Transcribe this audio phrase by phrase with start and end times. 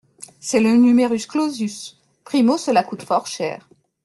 [0.39, 1.99] C’est le numerus clausus!
[2.23, 3.69] Primo, cela coûte fort cher.